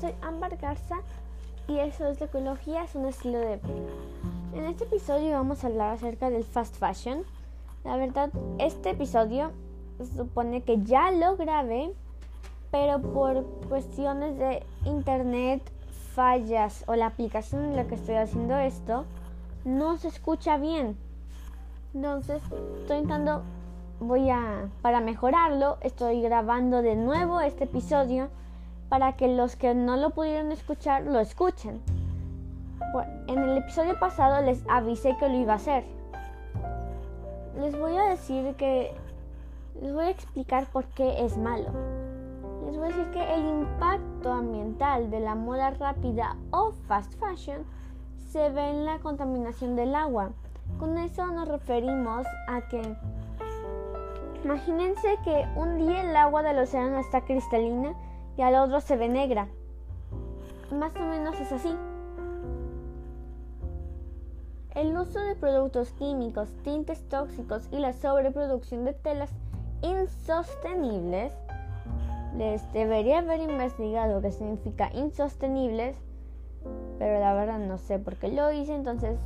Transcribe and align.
Soy 0.00 0.14
Ámbar 0.22 0.56
Garza 0.56 0.96
y 1.68 1.78
eso 1.78 2.06
es 2.06 2.18
la 2.18 2.26
ecología, 2.26 2.84
es 2.84 2.94
un 2.94 3.06
estilo 3.06 3.38
de 3.38 3.56
vida. 3.56 3.92
En 4.54 4.64
este 4.64 4.84
episodio 4.84 5.32
vamos 5.32 5.62
a 5.62 5.66
hablar 5.66 5.92
acerca 5.92 6.30
del 6.30 6.44
fast 6.44 6.76
fashion. 6.76 7.24
La 7.84 7.96
verdad, 7.96 8.30
este 8.58 8.90
episodio 8.90 9.52
supone 10.16 10.62
que 10.62 10.82
ya 10.82 11.10
lo 11.10 11.36
grabé, 11.36 11.92
pero 12.70 13.00
por 13.00 13.44
cuestiones 13.68 14.38
de 14.38 14.64
internet, 14.86 15.62
fallas 16.14 16.84
o 16.86 16.94
la 16.94 17.06
aplicación 17.06 17.64
en 17.64 17.76
la 17.76 17.84
que 17.84 17.96
estoy 17.96 18.16
haciendo 18.16 18.56
esto, 18.56 19.04
no 19.64 19.98
se 19.98 20.08
escucha 20.08 20.56
bien. 20.56 20.96
Entonces, 21.94 22.42
estoy 22.80 22.98
intentando, 22.98 23.42
voy 24.00 24.30
a, 24.30 24.68
para 24.80 25.00
mejorarlo, 25.00 25.76
estoy 25.82 26.22
grabando 26.22 26.82
de 26.82 26.96
nuevo 26.96 27.40
este 27.40 27.64
episodio 27.64 28.30
para 28.92 29.14
que 29.14 29.26
los 29.26 29.56
que 29.56 29.74
no 29.74 29.96
lo 29.96 30.10
pudieron 30.10 30.52
escuchar 30.52 31.04
lo 31.04 31.18
escuchen. 31.18 31.80
Bueno, 32.92 33.10
en 33.26 33.38
el 33.38 33.56
episodio 33.56 33.98
pasado 33.98 34.44
les 34.44 34.62
avisé 34.68 35.16
que 35.16 35.30
lo 35.30 35.34
iba 35.34 35.54
a 35.54 35.56
hacer. 35.56 35.82
Les 37.58 37.74
voy 37.80 37.96
a 37.96 38.02
decir 38.10 38.54
que... 38.56 38.94
Les 39.80 39.94
voy 39.94 40.04
a 40.04 40.10
explicar 40.10 40.66
por 40.66 40.84
qué 40.88 41.24
es 41.24 41.38
malo. 41.38 41.70
Les 42.66 42.76
voy 42.76 42.84
a 42.84 42.88
decir 42.88 43.10
que 43.12 43.34
el 43.34 43.46
impacto 43.46 44.30
ambiental 44.30 45.10
de 45.10 45.20
la 45.20 45.36
moda 45.36 45.70
rápida 45.70 46.36
o 46.50 46.72
fast 46.86 47.14
fashion 47.14 47.64
se 48.28 48.50
ve 48.50 48.68
en 48.68 48.84
la 48.84 48.98
contaminación 48.98 49.74
del 49.74 49.94
agua. 49.94 50.32
Con 50.78 50.98
eso 50.98 51.24
nos 51.28 51.48
referimos 51.48 52.26
a 52.46 52.60
que 52.68 52.94
imagínense 54.44 55.16
que 55.24 55.48
un 55.56 55.78
día 55.78 56.02
el 56.02 56.14
agua 56.14 56.42
del 56.42 56.58
océano 56.58 56.98
está 56.98 57.22
cristalina 57.22 57.94
y 58.36 58.42
al 58.42 58.54
otro 58.54 58.80
se 58.80 58.96
ve 58.96 59.08
negra. 59.08 59.48
Más 60.70 60.94
o 60.96 61.00
menos 61.00 61.38
es 61.40 61.52
así. 61.52 61.74
El 64.74 64.96
uso 64.96 65.20
de 65.20 65.34
productos 65.34 65.92
químicos, 65.92 66.48
tintes 66.62 67.06
tóxicos 67.08 67.68
y 67.70 67.78
la 67.78 67.92
sobreproducción 67.92 68.84
de 68.84 68.94
telas 68.94 69.30
insostenibles, 69.82 71.32
les 72.38 72.72
debería 72.72 73.18
haber 73.18 73.40
investigado 73.40 74.22
qué 74.22 74.30
significa 74.30 74.90
insostenibles, 74.94 75.96
pero 76.98 77.20
la 77.20 77.34
verdad 77.34 77.58
no 77.58 77.76
sé 77.76 77.98
por 77.98 78.16
qué 78.16 78.28
lo 78.28 78.50
hice, 78.50 78.74
entonces 78.74 79.18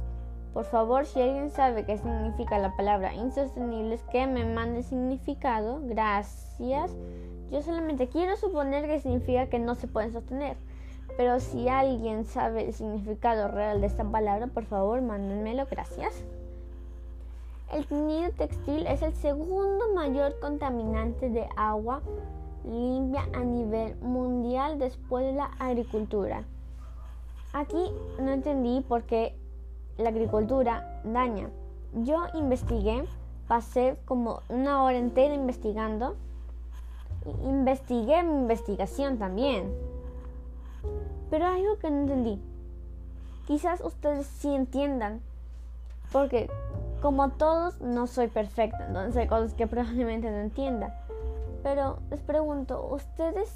por 0.53 0.65
favor 0.65 1.07
si 1.07 1.21
alguien 1.21 1.51
sabe 1.51 1.85
qué 1.85 1.99
significa 1.99 2.59
la 2.59 2.75
palabra 2.77 3.15
insostenibles, 3.15 4.03
que 4.11 4.27
me 4.27 4.45
mande 4.45 4.83
significado, 4.83 5.81
gracias. 5.85 6.97
Yo 7.51 7.63
solamente 7.63 8.09
quiero 8.09 8.37
suponer 8.37 8.87
que 8.87 9.01
significa 9.01 9.47
que 9.47 9.59
no 9.59 9.75
se 9.75 9.87
pueden 9.87 10.13
sostener. 10.13 10.57
Pero 11.17 11.41
si 11.41 11.69
alguien 11.69 12.25
sabe 12.25 12.67
el 12.67 12.75
significado 12.75 13.49
real 13.49 13.81
de 13.81 13.87
esta 13.87 14.05
palabra, 14.05 14.49
por 14.49 14.65
favor, 14.65 15.01
mándenmelo. 15.01 15.67
Gracias. 15.71 16.25
El 17.73 17.87
teñido 17.87 18.31
textil 18.33 18.87
es 18.87 19.03
el 19.03 19.15
segundo 19.15 19.93
mayor 19.95 20.39
contaminante 20.41 21.31
de 21.31 21.49
agua 21.57 22.01
limpia 22.65 23.29
a 23.33 23.41
nivel 23.41 23.97
mundial 23.97 24.79
después 24.79 25.25
de 25.25 25.33
la 25.33 25.51
agricultura. 25.59 26.45
Aquí 27.53 27.91
no 28.21 28.33
entendí 28.33 28.83
por 28.83 29.05
qué 29.05 29.35
la 29.97 30.11
agricultura 30.11 31.01
daña. 31.05 31.49
Yo 31.95 32.27
investigué, 32.35 33.05
pasé 33.49 33.97
como 34.05 34.43
una 34.49 34.83
hora 34.83 34.99
entera 34.99 35.35
investigando 35.35 36.17
investigué 37.45 38.23
mi 38.23 38.35
investigación 38.41 39.19
también. 39.19 39.73
Pero 41.31 41.47
hay 41.47 41.63
algo 41.63 41.79
que 41.79 41.91
no 41.91 42.03
entendí. 42.03 42.41
Quizás 43.47 43.81
ustedes 43.81 44.27
sí 44.27 44.55
entiendan. 44.55 45.21
Porque 46.13 46.49
como 47.03 47.31
todos 47.31 47.81
no 47.81 48.07
soy 48.07 48.29
perfecta. 48.29 48.87
Entonces 48.87 49.17
hay 49.17 49.27
cosas 49.27 49.55
que 49.55 49.67
probablemente 49.67 50.31
no 50.31 50.39
entienda. 50.39 50.99
Pero 51.63 51.99
les 52.11 52.21
pregunto, 52.21 52.87
¿ustedes 52.93 53.53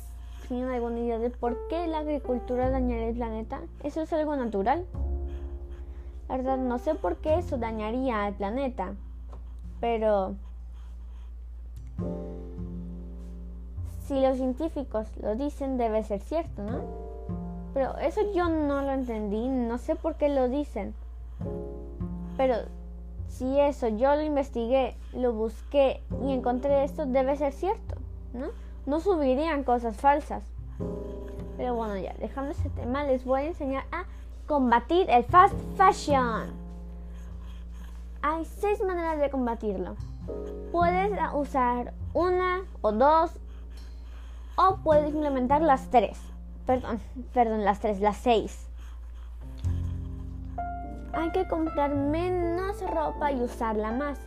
tienen 0.48 0.70
alguna 0.70 0.98
idea 0.98 1.18
de 1.18 1.30
por 1.30 1.56
qué 1.68 1.86
la 1.86 1.98
agricultura 1.98 2.70
dañaría 2.70 3.08
el 3.08 3.14
planeta? 3.14 3.60
¿Eso 3.84 4.02
es 4.02 4.12
algo 4.12 4.34
natural? 4.34 4.84
La 6.28 6.36
verdad 6.36 6.58
no 6.58 6.78
sé 6.78 6.94
por 6.94 7.16
qué 7.16 7.38
eso 7.38 7.56
dañaría 7.56 8.24
al 8.24 8.34
planeta. 8.34 8.94
Pero 9.80 10.34
si 14.10 14.20
los 14.20 14.38
científicos 14.38 15.06
lo 15.22 15.36
dicen, 15.36 15.78
debe 15.78 16.02
ser 16.02 16.18
cierto, 16.20 16.64
¿no? 16.64 16.80
Pero 17.72 17.96
eso 17.98 18.20
yo 18.34 18.48
no 18.48 18.82
lo 18.82 18.90
entendí, 18.90 19.46
no 19.46 19.78
sé 19.78 19.94
por 19.94 20.16
qué 20.16 20.28
lo 20.28 20.48
dicen. 20.48 20.94
Pero 22.36 22.56
si 23.28 23.60
eso 23.60 23.86
yo 23.86 24.16
lo 24.16 24.22
investigué, 24.22 24.96
lo 25.12 25.32
busqué 25.32 26.02
y 26.24 26.32
encontré 26.32 26.82
esto, 26.82 27.06
debe 27.06 27.36
ser 27.36 27.52
cierto, 27.52 27.94
¿no? 28.32 28.48
No 28.84 28.98
subirían 28.98 29.62
cosas 29.62 29.96
falsas. 29.96 30.42
Pero 31.56 31.76
bueno, 31.76 31.96
ya, 31.96 32.12
dejando 32.18 32.50
ese 32.50 32.68
tema, 32.70 33.04
les 33.04 33.24
voy 33.24 33.42
a 33.42 33.46
enseñar 33.46 33.84
a 33.92 34.06
combatir 34.48 35.08
el 35.08 35.22
fast 35.22 35.54
fashion. 35.76 36.50
Hay 38.22 38.44
seis 38.44 38.82
maneras 38.82 39.20
de 39.20 39.30
combatirlo. 39.30 39.94
Puedes 40.72 41.12
usar 41.32 41.94
una 42.12 42.64
o 42.82 42.90
dos 42.90 43.38
o 44.60 44.76
puedes 44.82 45.14
implementar 45.14 45.62
las 45.62 45.88
tres. 45.90 46.20
Perdón, 46.66 47.00
perdón, 47.32 47.64
las 47.64 47.80
tres, 47.80 48.00
las 48.00 48.18
seis. 48.18 48.68
Hay 51.12 51.30
que 51.30 51.48
comprar 51.48 51.94
menos 51.94 52.80
ropa 52.88 53.32
y 53.32 53.40
usarla 53.40 53.90
más. 53.90 54.18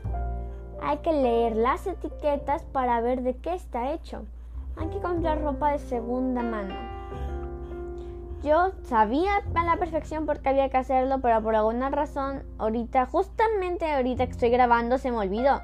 Hay 0.82 0.98
que 0.98 1.14
leer 1.14 1.56
las 1.56 1.86
etiquetas 1.88 2.64
para 2.64 3.00
ver 3.00 3.22
de 3.22 3.38
qué 3.38 3.54
está 3.54 3.94
hecho. 3.94 4.24
Hay 4.76 4.88
que 4.88 5.00
comprar 5.00 5.42
ropa 5.42 5.72
de 5.72 5.80
segunda 5.80 6.42
mano. 6.42 6.76
Yo 8.44 8.72
sabía 8.84 9.32
a 9.56 9.64
la 9.64 9.78
perfección 9.78 10.26
porque 10.26 10.50
había 10.50 10.68
que 10.68 10.78
hacerlo, 10.78 11.20
pero 11.22 11.42
por 11.42 11.56
alguna 11.56 11.90
razón, 11.90 12.44
ahorita, 12.58 13.06
justamente 13.06 13.90
ahorita 13.90 14.26
que 14.26 14.32
estoy 14.32 14.50
grabando, 14.50 14.98
se 14.98 15.12
me 15.12 15.18
olvidó. 15.18 15.62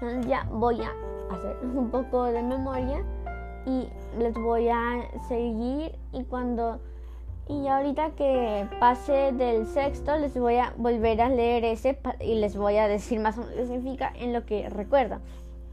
Entonces 0.00 0.26
ya 0.26 0.46
voy 0.50 0.80
a 0.80 0.92
hacer 1.34 1.56
un 1.62 1.90
poco 1.90 2.24
de 2.24 2.42
memoria 2.42 3.04
y 3.66 3.88
les 4.18 4.34
voy 4.34 4.68
a 4.68 5.08
seguir 5.28 5.94
y 6.12 6.24
cuando 6.24 6.80
y 7.48 7.66
ahorita 7.66 8.10
que 8.10 8.66
pase 8.78 9.32
del 9.32 9.66
sexto 9.66 10.16
les 10.16 10.38
voy 10.38 10.56
a 10.56 10.72
volver 10.76 11.20
a 11.20 11.28
leer 11.28 11.64
ese 11.64 11.98
y 12.20 12.36
les 12.36 12.56
voy 12.56 12.76
a 12.76 12.88
decir 12.88 13.20
más 13.20 13.36
o 13.36 13.40
menos 13.40 13.56
qué 13.56 13.66
significa 13.66 14.12
en 14.14 14.32
lo 14.32 14.46
que 14.46 14.68
recuerdo. 14.68 15.18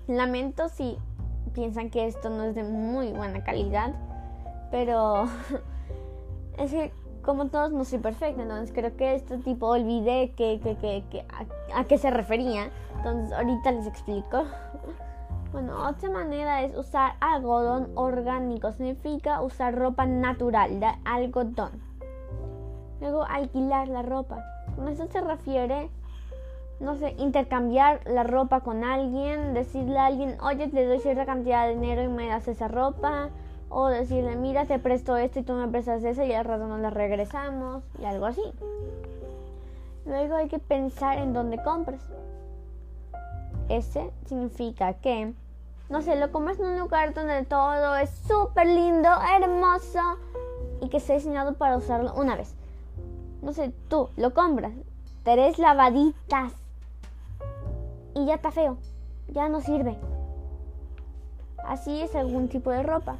Lamento 0.07 0.69
si 0.69 0.97
piensan 1.53 1.89
que 1.89 2.07
esto 2.07 2.29
no 2.29 2.44
es 2.44 2.55
de 2.55 2.63
muy 2.63 3.11
buena 3.11 3.44
calidad, 3.44 3.94
pero 4.72 5.25
es 6.57 6.72
que 6.72 6.91
como 7.22 7.47
todos 7.47 7.72
no 7.72 7.85
soy 7.85 7.99
perfecta, 7.99 8.41
entonces 8.41 8.72
creo 8.73 8.95
que 8.95 9.13
este 9.13 9.38
tipo 9.38 9.67
olvidé 9.67 10.31
que, 10.35 10.59
que, 10.61 11.03
que, 11.11 11.25
a, 11.29 11.79
a 11.79 11.83
qué 11.83 11.97
se 11.97 12.09
refería, 12.09 12.72
entonces 12.97 13.31
ahorita 13.38 13.72
les 13.72 13.88
explico. 13.88 14.45
Bueno, 15.51 15.87
otra 15.87 16.11
manera 16.11 16.61
es 16.61 16.75
usar 16.77 17.13
algodón 17.19 17.89
orgánico. 17.95 18.71
Significa 18.71 19.41
usar 19.41 19.75
ropa 19.75 20.05
natural 20.05 20.79
de 20.79 20.87
algodón. 21.05 21.71
Luego 23.01 23.23
alquilar 23.23 23.87
la 23.87 24.03
ropa. 24.03 24.43
Con 24.75 24.87
eso 24.87 25.07
se 25.07 25.21
refiere, 25.21 25.89
no 26.79 26.95
sé, 26.97 27.15
intercambiar 27.17 28.01
la 28.05 28.23
ropa 28.23 28.59
con 28.59 28.83
alguien, 28.83 29.55
decirle 29.55 29.97
a 29.97 30.05
alguien, 30.05 30.37
oye, 30.41 30.67
te 30.67 30.85
doy 30.85 30.99
cierta 30.99 31.25
cantidad 31.25 31.66
de 31.66 31.73
dinero 31.73 32.03
y 32.03 32.09
me 32.09 32.28
das 32.28 32.47
esa 32.47 32.67
ropa. 32.67 33.29
O 33.69 33.87
decirle, 33.87 34.35
mira, 34.35 34.66
te 34.66 34.78
presto 34.78 35.17
esto 35.17 35.40
y 35.40 35.43
tú 35.43 35.53
me 35.53 35.67
prestas 35.67 36.03
eso 36.03 36.23
y 36.23 36.34
al 36.34 36.45
rato 36.45 36.67
nos 36.67 36.79
la 36.79 36.91
regresamos. 36.91 37.84
Y 37.99 38.05
algo 38.05 38.28
así. 38.28 38.43
Luego 40.05 40.35
hay 40.35 40.47
que 40.47 40.59
pensar 40.59 41.17
en 41.17 41.34
dónde 41.34 41.61
compras. 41.63 42.02
Ese 43.69 44.11
significa 44.25 44.93
que, 44.93 45.33
no 45.89 46.01
sé, 46.01 46.16
lo 46.16 46.31
comes 46.31 46.59
en 46.59 46.66
un 46.66 46.79
lugar 46.79 47.13
donde 47.13 47.45
todo 47.45 47.95
es 47.95 48.09
súper 48.27 48.67
lindo, 48.67 49.09
hermoso 49.37 50.17
y 50.81 50.89
que 50.89 50.97
esté 50.97 51.13
diseñado 51.13 51.53
para 51.53 51.77
usarlo 51.77 52.13
una 52.16 52.35
vez. 52.35 52.55
No 53.41 53.53
sé, 53.53 53.71
tú 53.87 54.09
lo 54.17 54.33
compras, 54.33 54.73
tres 55.23 55.59
lavaditas 55.59 56.51
y 58.16 58.25
ya 58.25 58.35
está 58.35 58.51
feo, 58.51 58.77
ya 59.27 59.47
no 59.49 59.61
sirve. 59.61 59.97
Así 61.66 62.01
es 62.01 62.16
algún 62.16 62.47
tipo 62.47 62.71
de 62.71 62.83
ropa. 62.83 63.17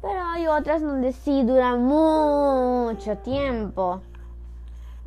Pero 0.00 0.22
hay 0.22 0.46
otras 0.46 0.80
donde 0.80 1.12
sí 1.12 1.42
dura 1.42 1.76
mucho 1.76 3.18
tiempo. 3.18 4.00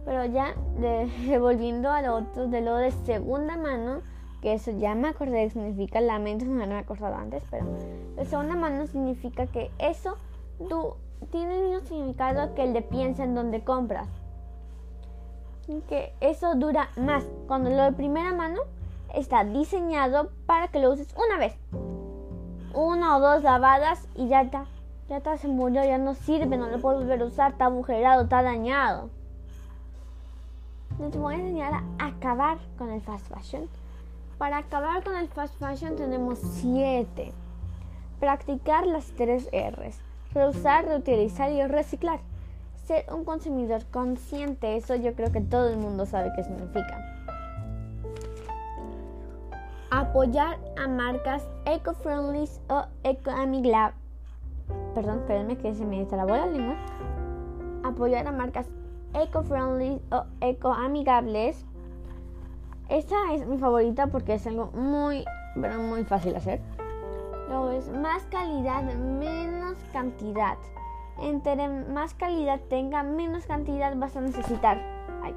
Pero 0.06 0.25
ya, 0.25 0.53
de, 0.77 1.38
volviendo 1.41 1.89
al 1.89 2.09
otro, 2.09 2.47
de 2.47 2.62
lo 2.62 2.75
de 2.75 2.91
segunda 2.91 3.56
mano, 3.56 4.01
que 4.44 4.54
eso 4.54 4.72
ya 4.78 4.94
me 4.94 5.07
acordé 5.07 5.45
que 5.45 5.51
significa 5.51 6.01
lamento, 6.01 6.44
no 6.45 6.68
me 6.68 6.75
he 6.75 6.78
acordado 6.78 7.16
antes, 7.16 7.42
pero 7.50 7.66
de 8.18 8.25
segunda 8.25 8.56
mano 8.56 8.86
significa 8.86 9.48
que 9.48 9.72
eso 9.80 10.18
tiene 11.31 11.56
el 11.56 11.69
mismo 11.69 11.88
significado 11.88 12.54
que 12.54 12.63
el 12.63 12.74
de 12.74 12.81
piensa 12.81 13.24
en 13.24 13.36
donde 13.36 13.63
compras. 13.63 14.10
Que 15.88 16.13
eso 16.19 16.56
dura 16.56 16.90
más. 16.98 17.24
Cuando 17.48 17.69
lo 17.69 17.84
de 17.84 17.94
primera 17.94 18.34
mano 18.34 18.60
está 19.16 19.45
diseñado 19.45 20.30
para 20.45 20.68
que 20.68 20.80
lo 20.80 20.92
uses 20.92 21.16
una 21.16 21.38
vez. 21.40 21.56
Una 22.74 23.16
o 23.16 23.22
dos 23.22 23.44
lavadas 23.44 24.06
y 24.16 24.28
ya 24.28 24.42
está. 24.42 24.66
Ya 25.07 25.18
está, 25.18 25.38
se 25.38 25.48
murió, 25.48 25.86
ya 25.86 25.98
no 25.98 26.16
sirve, 26.16 26.57
no 26.57 26.68
lo 26.68 26.80
puedo 26.81 27.00
volver 27.00 27.22
a 27.22 27.25
usar, 27.25 27.51
está 27.51 27.66
agujerado, 27.66 28.24
está 28.24 28.44
dañado. 28.44 29.10
Les 31.00 31.16
voy 31.16 31.36
a 31.36 31.38
enseñar 31.38 31.74
a 31.74 32.06
acabar 32.06 32.57
con 32.78 32.92
el 32.92 33.01
fast 33.01 33.28
fashion. 33.34 33.69
Para 34.38 34.57
acabar 34.57 35.03
con 35.03 35.15
el 35.15 35.27
fast 35.27 35.57
fashion 35.59 35.95
tenemos 35.95 36.39
siete. 36.39 37.33
Practicar 38.19 38.85
las 38.88 39.06
tres 39.12 39.50
R's. 39.51 40.00
Reusar, 40.33 40.85
reutilizar 40.85 41.51
y 41.51 41.62
reciclar. 41.63 42.19
Ser 42.85 43.06
un 43.13 43.24
consumidor 43.24 43.85
consciente, 43.91 44.75
eso 44.75 44.95
yo 44.95 45.13
creo 45.13 45.31
que 45.31 45.41
todo 45.41 45.69
el 45.69 45.77
mundo 45.77 46.06
sabe 46.06 46.31
qué 46.35 46.44
significa. 46.44 47.00
Apoyar 49.89 50.57
a 50.83 50.88
marcas 50.88 51.47
eco-friendly 51.65 52.50
o 52.68 52.85
eco-amigables. 53.03 53.95
Perdón, 54.95 55.19
espérenme 55.19 55.57
que 55.57 55.75
se 55.75 55.85
me 55.85 56.03
trabó 56.06 56.35
la 56.35 56.47
lengua. 56.47 56.75
Apoyar 57.83 58.27
a 58.27 58.31
marcas 58.31 58.68
eco-friendly 59.13 60.01
o 60.12 60.25
eco-amigables. 60.41 61.65
Esta 62.89 63.33
es 63.33 63.45
mi 63.47 63.57
favorita 63.57 64.07
porque 64.07 64.35
es 64.35 64.45
algo 64.45 64.71
muy, 64.74 65.25
pero 65.59 65.80
muy 65.80 66.03
fácil 66.03 66.35
hacer. 66.35 66.62
Luego 67.47 67.71
es 67.71 67.89
más 67.89 68.24
calidad, 68.24 68.83
menos 68.83 69.77
cantidad. 69.91 70.57
Entre 71.21 71.68
más 71.68 72.13
calidad 72.13 72.59
tenga, 72.69 73.03
menos 73.03 73.45
cantidad 73.45 73.95
vas 73.95 74.15
a 74.15 74.21
necesitar. 74.21 74.81
Ay, 75.21 75.33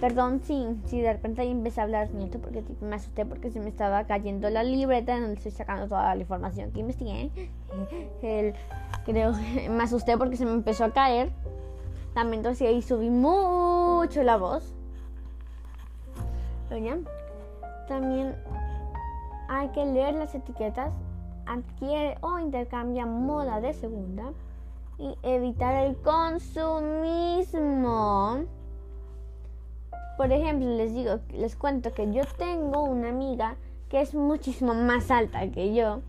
perdón 0.00 0.40
si, 0.42 0.66
si 0.86 1.00
de 1.00 1.12
repente 1.12 1.42
empecé 1.42 1.80
a 1.80 1.84
hablar 1.84 2.10
nieto 2.12 2.38
porque 2.38 2.62
me 2.80 2.96
asusté 2.96 3.24
porque 3.24 3.50
se 3.50 3.60
me 3.60 3.68
estaba 3.68 4.04
cayendo 4.04 4.50
la 4.50 4.62
libreta 4.62 5.14
en 5.14 5.22
donde 5.22 5.36
estoy 5.36 5.52
sacando 5.52 5.88
toda 5.88 6.14
la 6.14 6.20
información 6.20 6.70
que 6.72 6.80
investigué. 6.80 7.30
El, 8.22 8.54
creo 9.04 9.32
me 9.70 9.82
asusté 9.82 10.18
porque 10.18 10.36
se 10.36 10.44
me 10.44 10.52
empezó 10.52 10.84
a 10.84 10.90
caer. 10.90 11.30
También 12.14 12.40
entonces 12.40 12.68
ahí 12.68 12.82
subí 12.82 13.10
mucho 13.10 14.22
la 14.22 14.36
voz. 14.36 14.75
También 16.68 18.36
hay 19.48 19.68
que 19.68 19.84
leer 19.84 20.14
las 20.14 20.34
etiquetas, 20.34 20.92
adquiere 21.46 22.18
o 22.20 22.38
intercambia 22.38 23.06
moda 23.06 23.60
de 23.60 23.72
segunda 23.72 24.32
y 24.98 25.16
evitar 25.22 25.74
el 25.84 25.96
consumismo. 25.96 27.46
Por 30.16 30.32
ejemplo, 30.32 30.68
les 30.68 30.94
digo, 30.94 31.20
les 31.32 31.54
cuento 31.56 31.92
que 31.92 32.12
yo 32.12 32.22
tengo 32.38 32.82
una 32.84 33.10
amiga 33.10 33.56
que 33.88 34.00
es 34.00 34.14
muchísimo 34.14 34.74
más 34.74 35.10
alta 35.10 35.48
que 35.50 35.74
yo 35.74 36.00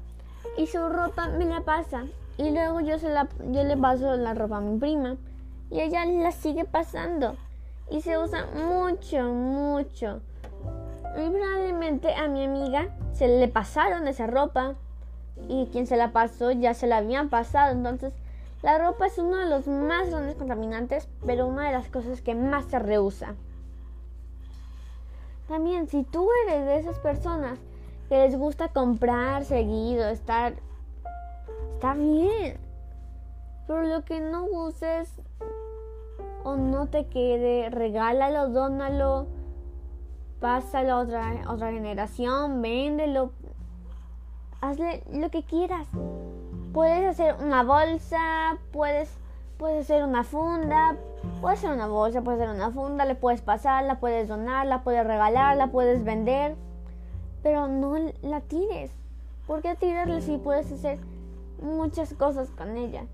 y 0.57 0.67
su 0.67 0.89
ropa 0.89 1.27
me 1.27 1.45
la 1.45 1.61
pasa 1.61 2.05
y 2.37 2.49
luego 2.51 2.79
yo 2.81 2.97
se 2.97 3.09
la 3.09 3.27
yo 3.51 3.63
le 3.63 3.77
paso 3.77 4.15
la 4.15 4.33
ropa 4.33 4.57
a 4.57 4.61
mi 4.61 4.79
prima 4.79 5.17
y 5.69 5.81
ella 5.81 6.05
la 6.05 6.31
sigue 6.31 6.65
pasando 6.65 7.35
y 7.91 8.01
se 8.01 8.17
usa 8.17 8.47
mucho, 8.55 9.23
mucho. 9.31 10.21
Y 11.17 11.29
probablemente 11.29 12.13
a 12.13 12.27
mi 12.27 12.45
amiga 12.45 12.89
se 13.13 13.27
le 13.27 13.47
pasaron 13.47 14.07
esa 14.07 14.27
ropa 14.27 14.75
y 15.49 15.65
quien 15.71 15.87
se 15.87 15.97
la 15.97 16.11
pasó 16.11 16.51
ya 16.51 16.75
se 16.75 16.85
la 16.85 16.97
habían 16.97 17.29
pasado. 17.29 17.71
Entonces, 17.71 18.13
la 18.61 18.77
ropa 18.77 19.07
es 19.07 19.17
uno 19.17 19.37
de 19.37 19.49
los 19.49 19.67
más 19.67 20.11
grandes 20.11 20.35
contaminantes, 20.35 21.09
pero 21.25 21.47
una 21.47 21.65
de 21.65 21.73
las 21.73 21.87
cosas 21.87 22.21
que 22.21 22.35
más 22.35 22.65
se 22.65 22.77
reusa. 22.77 23.33
También, 25.47 25.87
si 25.87 26.03
tú 26.03 26.29
eres 26.45 26.65
de 26.65 26.77
esas 26.77 26.99
personas 26.99 27.57
que 28.09 28.17
les 28.17 28.37
gusta 28.37 28.67
comprar 28.67 29.43
seguido, 29.43 30.07
estar. 30.09 30.53
Está 31.73 31.95
bien. 31.95 32.57
Pero 33.65 33.83
lo 33.83 34.05
que 34.05 34.19
no 34.19 34.45
uses 34.45 35.09
o 36.43 36.57
no 36.57 36.87
te 36.87 37.07
quede, 37.07 37.69
regálalo, 37.69 38.49
dónalo 38.49 39.27
pásalo 40.39 40.93
a 40.93 40.99
otra, 40.99 41.33
otra 41.47 41.71
generación, 41.71 42.61
véndelo, 42.61 43.31
hazle 44.61 45.03
lo 45.11 45.29
que 45.29 45.43
quieras. 45.43 45.87
Puedes 46.73 47.05
hacer 47.07 47.35
una 47.41 47.63
bolsa, 47.63 48.57
puedes, 48.71 49.09
puedes 49.57 49.85
hacer 49.85 50.03
una 50.03 50.23
funda, 50.23 50.95
puedes 51.41 51.59
hacer 51.59 51.71
una 51.71 51.87
bolsa, 51.87 52.21
puedes 52.21 52.41
hacer 52.41 52.55
una 52.55 52.71
funda, 52.71 53.05
le 53.05 53.15
puedes 53.15 53.41
pasar, 53.41 53.83
la 53.85 53.99
puedes 53.99 54.27
donar, 54.27 54.67
la 54.67 54.83
puedes 54.83 55.05
regalar, 55.05 55.57
la 55.57 55.67
puedes 55.67 56.03
vender, 56.03 56.55
pero 57.41 57.67
no 57.67 57.95
la 58.21 58.41
tires. 58.41 58.91
¿Por 59.47 59.61
qué 59.61 59.75
tirarla 59.75 60.21
si 60.21 60.37
puedes 60.37 60.71
hacer 60.71 60.99
muchas 61.61 62.13
cosas 62.13 62.49
con 62.51 62.77
ella? 62.77 63.05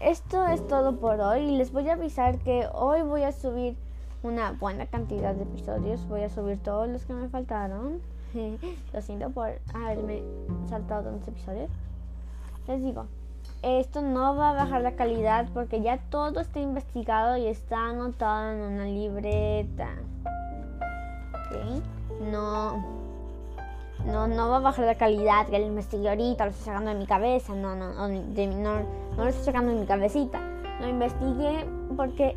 Esto 0.00 0.46
es 0.46 0.66
todo 0.66 0.96
por 0.96 1.20
hoy. 1.20 1.58
Les 1.58 1.72
voy 1.72 1.88
a 1.90 1.92
avisar 1.92 2.38
que 2.38 2.66
hoy 2.72 3.02
voy 3.02 3.22
a 3.22 3.32
subir 3.32 3.76
una 4.22 4.52
buena 4.52 4.86
cantidad 4.86 5.34
de 5.34 5.42
episodios. 5.42 6.06
Voy 6.08 6.22
a 6.22 6.28
subir 6.28 6.58
todos 6.58 6.88
los 6.88 7.04
que 7.04 7.12
me 7.14 7.28
faltaron. 7.28 8.00
Lo 8.92 9.00
siento 9.00 9.30
por 9.30 9.50
haberme 9.74 10.22
saltado 10.68 11.10
los 11.10 11.26
episodios. 11.26 11.70
Les 12.68 12.82
digo, 12.82 13.06
esto 13.62 14.02
no 14.02 14.36
va 14.36 14.50
a 14.50 14.52
bajar 14.52 14.82
la 14.82 14.92
calidad 14.92 15.48
porque 15.52 15.82
ya 15.82 15.98
todo 16.10 16.40
está 16.40 16.60
investigado 16.60 17.36
y 17.36 17.46
está 17.46 17.88
anotado 17.88 18.52
en 18.52 18.60
una 18.60 18.84
libreta. 18.84 19.88
No, 22.30 22.84
no, 24.06 24.28
no 24.28 24.48
va 24.50 24.56
a 24.58 24.60
bajar 24.60 24.86
la 24.86 24.94
calidad 24.94 25.46
que 25.46 25.58
lo 25.58 25.66
investigué 25.66 26.08
ahorita, 26.08 26.44
lo 26.44 26.50
estoy 26.52 26.66
sacando 26.66 26.90
de 26.90 26.96
mi 26.96 27.06
cabeza. 27.06 27.54
No, 27.54 27.74
no, 27.74 27.92
no, 27.92 28.08
no, 28.08 28.80
no 29.16 29.24
lo 29.24 29.26
estoy 29.26 29.44
sacando 29.44 29.72
de 29.72 29.80
mi 29.80 29.86
cabecita. 29.86 30.40
Lo 30.80 30.88
investigué 30.88 31.66
porque 31.96 32.36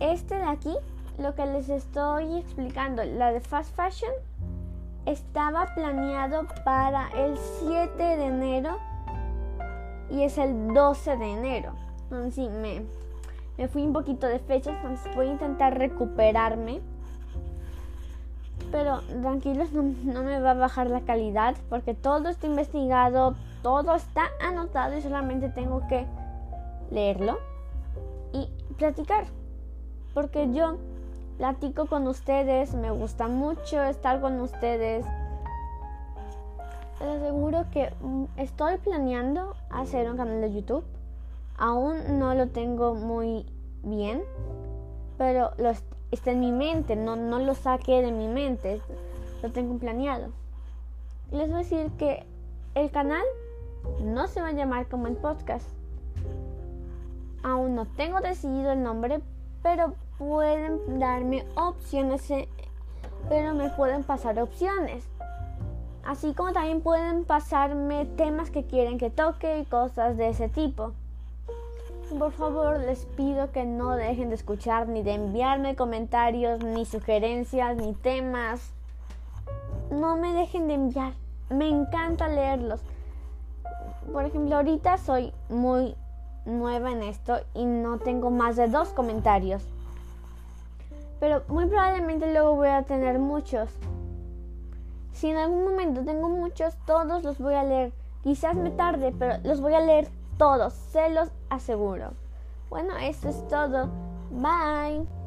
este 0.00 0.36
de 0.36 0.44
aquí, 0.44 0.74
lo 1.18 1.34
que 1.34 1.46
les 1.46 1.68
estoy 1.68 2.38
explicando, 2.38 3.04
la 3.04 3.32
de 3.32 3.40
fast 3.40 3.74
fashion, 3.74 4.12
estaba 5.06 5.74
planeado 5.74 6.46
para 6.64 7.08
el 7.16 7.36
7 7.36 7.96
de 7.96 8.26
enero 8.26 8.78
y 10.10 10.22
es 10.22 10.38
el 10.38 10.72
12 10.72 11.16
de 11.16 11.32
enero. 11.32 11.72
Entonces 12.04 12.34
sí, 12.34 12.48
me, 12.48 12.82
me 13.56 13.68
fui 13.68 13.82
un 13.82 13.92
poquito 13.92 14.26
de 14.26 14.38
fechas, 14.38 14.74
entonces 14.76 15.14
voy 15.14 15.28
a 15.28 15.32
intentar 15.32 15.76
recuperarme. 15.76 16.80
Pero 18.70 19.00
tranquilos, 19.22 19.72
no, 19.72 19.82
no, 19.82 20.22
me 20.22 20.40
va 20.40 20.50
a 20.50 20.54
bajar 20.54 20.88
la 20.88 21.00
calidad 21.00 21.56
porque 21.70 21.94
todo 21.94 22.28
está 22.28 22.46
investigado, 22.46 23.34
todo 23.62 23.94
está 23.94 24.24
anotado 24.42 24.96
y 24.96 25.02
solamente 25.02 25.48
tengo 25.48 25.86
que 25.88 26.06
leerlo 26.90 27.38
y 28.32 28.48
platicar 28.74 29.24
porque 30.18 30.52
yo 30.52 30.78
platico 31.36 31.86
con 31.86 32.08
ustedes, 32.08 32.74
me 32.74 32.90
gusta 32.90 33.28
mucho 33.28 33.80
estar 33.84 34.20
con 34.20 34.40
ustedes. 34.40 35.06
Les 36.98 37.08
aseguro 37.08 37.66
que 37.70 37.92
mm, 38.00 38.24
estoy 38.36 38.78
planeando 38.78 39.54
hacer 39.70 40.10
un 40.10 40.16
canal 40.16 40.40
de 40.40 40.52
YouTube. 40.52 40.82
Aún 41.56 42.18
no 42.18 42.34
lo 42.34 42.48
tengo 42.48 42.96
muy 42.96 43.46
bien, 43.84 44.24
pero 45.18 45.52
lo 45.56 45.70
está 46.10 46.32
en 46.32 46.40
mi 46.40 46.50
mente, 46.50 46.96
no, 46.96 47.14
no 47.14 47.38
lo 47.38 47.54
saqué 47.54 48.02
de 48.02 48.10
mi 48.10 48.26
mente, 48.26 48.82
lo 49.40 49.52
tengo 49.52 49.78
planeado. 49.78 50.32
Les 51.30 51.46
voy 51.46 51.54
a 51.54 51.58
decir 51.58 51.92
que 51.92 52.26
el 52.74 52.90
canal 52.90 53.22
no 54.02 54.26
se 54.26 54.40
va 54.40 54.48
a 54.48 54.52
llamar 54.52 54.88
como 54.88 55.06
el 55.06 55.14
podcast. 55.14 55.68
Aún 57.44 57.76
no 57.76 57.86
tengo 57.86 58.20
decidido 58.20 58.72
el 58.72 58.82
nombre, 58.82 59.20
pero 59.62 59.94
pueden 60.18 60.98
darme 60.98 61.46
opciones, 61.54 62.28
eh, 62.30 62.48
pero 63.28 63.54
me 63.54 63.70
pueden 63.70 64.02
pasar 64.02 64.38
opciones. 64.40 65.08
Así 66.04 66.34
como 66.34 66.52
también 66.52 66.80
pueden 66.80 67.24
pasarme 67.24 68.06
temas 68.16 68.50
que 68.50 68.64
quieren 68.64 68.98
que 68.98 69.10
toque 69.10 69.58
y 69.58 69.64
cosas 69.64 70.16
de 70.16 70.30
ese 70.30 70.48
tipo. 70.48 70.92
Por 72.18 72.32
favor, 72.32 72.80
les 72.80 73.04
pido 73.04 73.52
que 73.52 73.64
no 73.64 73.90
dejen 73.90 74.30
de 74.30 74.34
escuchar 74.34 74.88
ni 74.88 75.02
de 75.02 75.14
enviarme 75.14 75.76
comentarios, 75.76 76.64
ni 76.64 76.86
sugerencias, 76.86 77.76
ni 77.76 77.92
temas. 77.92 78.72
No 79.90 80.16
me 80.16 80.32
dejen 80.32 80.68
de 80.68 80.74
enviar. 80.74 81.12
Me 81.50 81.68
encanta 81.68 82.28
leerlos. 82.28 82.80
Por 84.10 84.24
ejemplo, 84.24 84.56
ahorita 84.56 84.96
soy 84.96 85.34
muy 85.50 85.94
nueva 86.46 86.92
en 86.92 87.02
esto 87.02 87.40
y 87.52 87.66
no 87.66 87.98
tengo 87.98 88.30
más 88.30 88.56
de 88.56 88.68
dos 88.68 88.88
comentarios 88.90 89.68
pero 91.20 91.42
muy 91.48 91.66
probablemente 91.66 92.32
luego 92.32 92.56
voy 92.56 92.68
a 92.68 92.82
tener 92.82 93.18
muchos. 93.18 93.68
Si 95.12 95.28
en 95.28 95.36
algún 95.36 95.64
momento 95.64 96.04
tengo 96.04 96.28
muchos, 96.28 96.76
todos 96.86 97.24
los 97.24 97.38
voy 97.38 97.54
a 97.54 97.64
leer. 97.64 97.92
Quizás 98.22 98.54
me 98.54 98.70
tarde, 98.70 99.12
pero 99.18 99.38
los 99.42 99.60
voy 99.60 99.74
a 99.74 99.80
leer 99.80 100.08
todos, 100.36 100.72
se 100.72 101.10
los 101.10 101.30
aseguro. 101.50 102.12
Bueno, 102.70 102.96
eso 102.96 103.28
es 103.28 103.46
todo. 103.48 103.88
Bye. 104.30 105.17